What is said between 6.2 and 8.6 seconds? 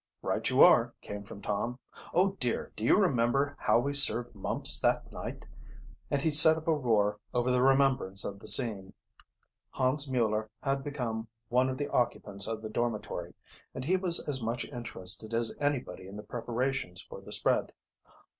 he set up a roar over the remembrance of the